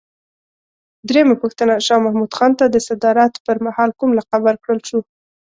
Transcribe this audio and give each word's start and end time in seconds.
درېمه 1.09 1.35
پوښتنه: 1.41 1.73
شاه 1.85 2.03
محمود 2.05 2.31
خان 2.37 2.51
ته 2.59 2.65
د 2.69 2.75
صدارت 2.87 3.33
پر 3.45 3.55
مهال 3.65 3.89
کوم 3.99 4.11
لقب 4.19 4.41
ورکړل 4.43 4.79
شو؟ 4.87 4.99